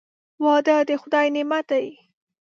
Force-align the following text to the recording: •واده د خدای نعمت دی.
•واده 0.43 0.77
د 0.87 0.91
خدای 1.01 1.27
نعمت 1.35 1.65
دی. 1.71 1.85